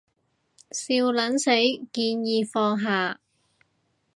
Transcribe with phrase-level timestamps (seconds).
[0.71, 1.51] 笑撚死，
[1.93, 3.19] 建議放下